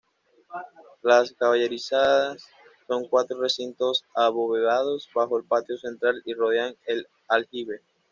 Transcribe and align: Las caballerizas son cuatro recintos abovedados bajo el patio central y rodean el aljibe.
Las 1.03 1.31
caballerizas 1.33 2.43
son 2.87 3.05
cuatro 3.07 3.39
recintos 3.39 4.03
abovedados 4.15 5.07
bajo 5.13 5.37
el 5.37 5.43
patio 5.45 5.77
central 5.77 6.23
y 6.25 6.33
rodean 6.33 6.75
el 6.87 7.05
aljibe. 7.27 7.81